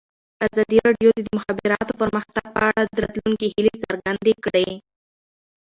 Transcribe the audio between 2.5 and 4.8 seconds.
په اړه د راتلونکي هیلې څرګندې کړې.